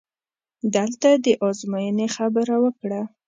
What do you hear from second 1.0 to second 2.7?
دې د ازموینې خبره